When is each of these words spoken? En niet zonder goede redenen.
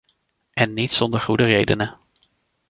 En 0.53 0.73
niet 0.73 0.91
zonder 0.91 1.19
goede 1.19 1.43
redenen. 1.43 1.99